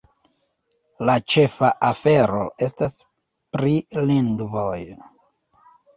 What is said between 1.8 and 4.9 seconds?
afero estas pri lingvoj.